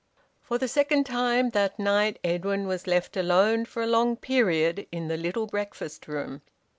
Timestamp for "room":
6.07-6.41